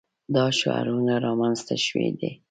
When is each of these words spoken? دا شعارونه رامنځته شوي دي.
دا 0.35 0.45
شعارونه 0.59 1.13
رامنځته 1.25 1.75
شوي 1.85 2.09
دي. 2.19 2.31